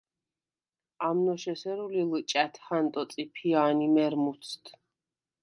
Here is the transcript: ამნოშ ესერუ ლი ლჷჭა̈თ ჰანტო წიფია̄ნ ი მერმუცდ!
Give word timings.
ამნოშ 1.07 1.43
ესერუ 1.53 1.85
ლი 1.93 2.03
ლჷჭა̈თ 2.11 2.53
ჰანტო 2.65 3.01
წიფია̄ნ 3.11 3.77
ი 3.85 3.87
მერმუცდ! 3.95 4.63